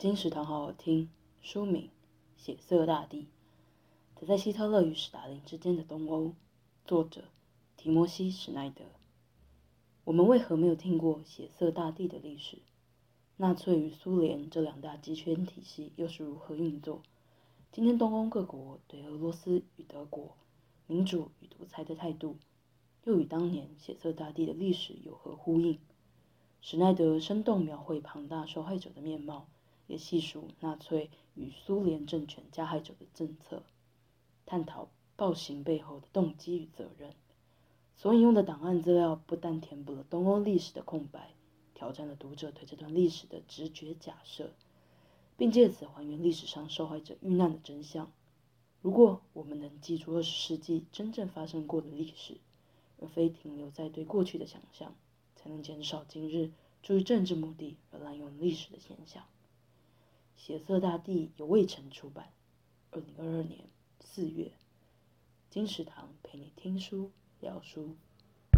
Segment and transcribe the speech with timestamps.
[0.00, 1.10] 金石堂好好听。
[1.42, 1.90] 书名
[2.42, 3.18] 《血色大地》，
[4.18, 6.32] 则在希特勒与史达林之间的东欧。
[6.86, 7.24] 作者
[7.76, 8.82] 提摩西·史奈德。
[10.04, 12.60] 我们为何没有听过血色大地的历史？
[13.36, 17.02] 纳粹与苏联这两大极权体系又是如何运作？
[17.70, 20.34] 今天东欧各国对俄罗斯与德国
[20.86, 22.36] 民主与独裁的态度，
[23.04, 25.78] 又与当年血色大地的历史有何呼应？
[26.62, 29.46] 史奈德生动描绘庞大受害者的面貌。
[29.90, 33.64] 也细数纳粹与苏联政权加害者的政策，
[34.46, 37.12] 探讨暴行背后的动机与责任。
[37.96, 41.32] 所引用的档案资料不但填补了东欧历史的空白，
[41.74, 44.52] 挑战了读者对这段历史的直觉假设，
[45.36, 48.12] 并借此还原历史上受害者遇难的真相。
[48.82, 52.36] 如果我们能记住二十世纪真正发生过的历史，
[53.00, 54.94] 而非停留在对过去的想象，
[55.34, 59.24] 才能减少今日出于政治目的而滥用历史的现象。
[60.42, 62.32] 血色大地由卫城出版，
[62.92, 63.68] 二零二二年
[64.00, 64.52] 四月。
[65.50, 67.94] 金石堂陪你听书聊书。